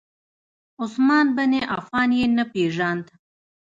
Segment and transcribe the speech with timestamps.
[0.81, 3.05] عثمان بن عفان یې نه پیژاند.